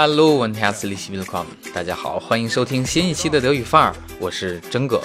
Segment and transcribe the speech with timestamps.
[0.00, 5.02] Hello, und herzlich willkommen，大家好，欢迎收听新一期的德语范儿，我是真哥。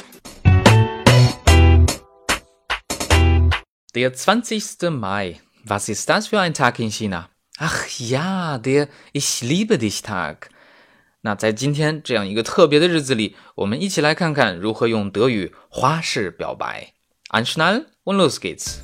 [3.91, 4.91] Der 20.
[4.91, 7.29] Mai, was ist das für ein Tag in China?
[7.57, 10.49] Ach ja, der Ich liebe dich Tag。
[11.21, 16.93] 那在今天这样一个特别的日子里，我们一起来看看如何用德语花式表白。
[17.31, 18.82] Anschnallen und los geht's。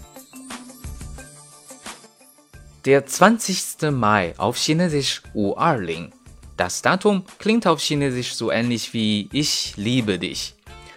[2.85, 3.91] Der 20.
[3.91, 6.11] Mai auf Chinesisch U20.
[6.57, 10.55] Das Datum klingt auf Chinesisch so ähnlich wie Ich liebe dich.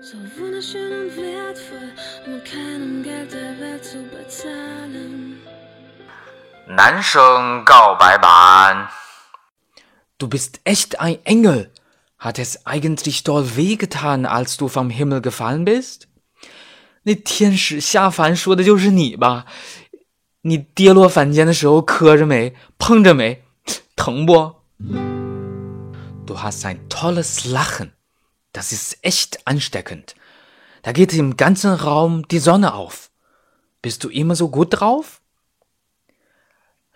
[0.00, 1.92] So wunderschön und wertvoll,
[2.26, 5.40] um mit keinem Geld der Welt zu bezahlen.
[6.66, 8.88] 男生告白版。
[10.18, 11.70] Du bist echt ein Engel.
[12.18, 16.06] Hat es eigentlich doll wehgetan, als du vom Himmel gefallen bist?
[17.02, 19.44] 那天使下凡说的就是你吧？
[20.42, 22.54] 你跌落凡间的时候磕着没？
[22.78, 23.42] 碰着没？
[23.96, 24.54] 疼不？
[26.26, 27.92] Du hast ein tolles Lachen.
[28.52, 30.14] Das ist echt ansteckend.
[30.82, 33.10] Da geht im ganzen Raum die Sonne auf.
[33.82, 35.20] Bist du immer so gut drauf?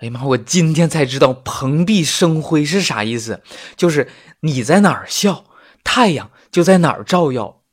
[0.01, 0.25] 哎呀妈！
[0.25, 3.43] 我今天才知道“蓬荜生辉”是啥意思，
[3.77, 4.09] 就是
[4.41, 5.45] 你在哪儿笑，
[5.83, 7.65] 太阳就在哪儿照耀。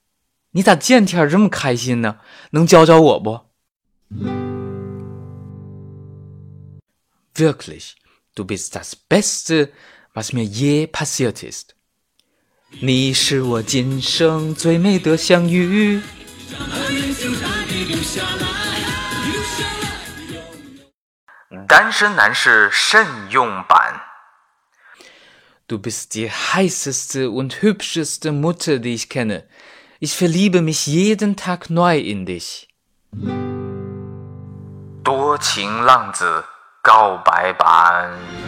[0.52, 2.20] 你咋见天这么开心呢？
[2.50, 3.42] 能教教我不？
[7.36, 7.94] Wirklich,
[8.34, 9.70] du bist das Beste,
[10.14, 11.76] was mir je passiert ist.
[12.79, 16.01] 你是我今生最美的相遇。
[21.67, 24.01] 单身男士慎用版。
[25.67, 29.45] Du bist die heißeste und hübscheste Mutter, die ich kenne.
[29.99, 32.69] Ich verliebe mich jeden Tag neu in dich.
[35.03, 36.45] 多情浪子。
[36.83, 38.40] 告白版。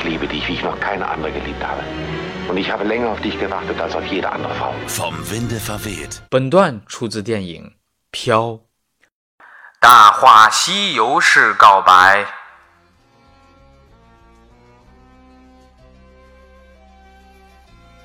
[0.00, 1.82] Ich liebe dich, wie ich noch keine andere geliebt habe.
[2.48, 4.72] Und ich habe länger auf dich gewartet als auf jede andere Frau.
[4.86, 6.22] Vom Winde verweht.
[6.30, 7.64] 本段出自电影
[8.10, 8.44] 《飘》。
[9.78, 12.24] 《大话西游》式告白。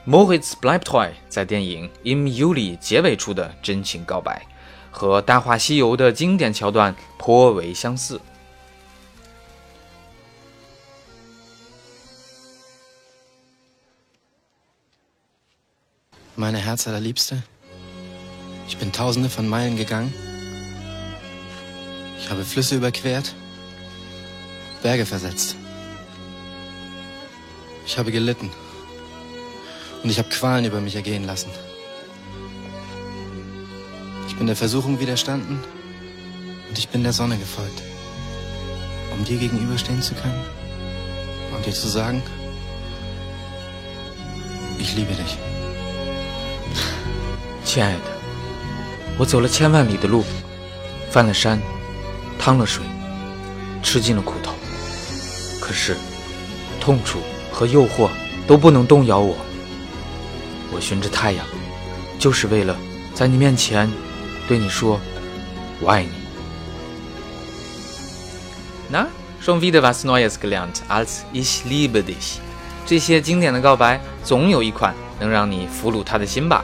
[0.06, 4.41] Moritz bleibt treu 在电影《Im Juli》结尾处的真情告白。
[4.91, 8.19] 和《大话西游》的经典桥段颇为相似。
[16.38, 17.41] Meine Herz allerliebste,
[18.68, 20.13] ich bin tausende von Meilen gegangen.
[22.19, 23.34] Ich habe Flüsse überquert,
[24.84, 25.56] Berge versetzt.
[27.85, 28.51] Ich habe gelitten
[30.03, 31.50] und ich habe Qualen über mich ergehen lassen.
[34.28, 35.63] Ich bin der Versuchung widerstanden
[36.68, 37.81] und ich bin der Sonne gefolgt,
[39.13, 40.44] um dir gegenüberstehen zu können
[41.56, 42.22] und dir zu sagen,
[44.79, 45.38] ich liebe dich.
[47.75, 48.00] 亲爱的，
[49.18, 50.24] 我走了千万里的路，
[51.12, 51.59] 翻了山，
[52.40, 52.81] 趟了水，
[53.84, 54.53] 吃尽了苦头，
[55.59, 55.97] 可是
[56.80, 57.19] 痛楚
[57.52, 58.08] 和诱惑
[58.47, 59.36] 都不能动摇我。
[60.72, 61.46] 我循着太阳，
[62.18, 62.78] 就是为了
[63.13, 63.92] 在你面前。
[64.48, 64.98] 对你说，
[65.81, 66.12] 我爱你。
[68.88, 69.06] 那
[69.44, 72.38] ，schon wieder was Neues gelernt als ich liebe dich。
[72.86, 76.63] 这些经典的告白，总有一款能让你俘虏他的心吧。